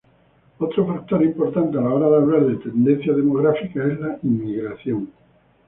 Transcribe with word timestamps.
Otro 0.57 0.87
factor 0.87 1.21
importante 1.23 1.77
a 1.77 1.81
la 1.81 1.93
hora 1.93 2.09
de 2.09 2.15
hablar 2.15 2.45
de 2.47 2.55
tendencias 2.55 3.15
demográficas 3.15 3.85
es 3.85 3.99
la 3.99 4.17
inmigración. 4.23 5.11